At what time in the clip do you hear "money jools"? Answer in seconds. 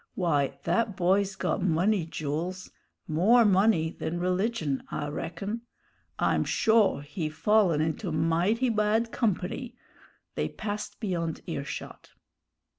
1.61-2.71